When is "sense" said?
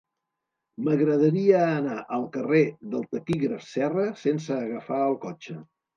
4.23-4.55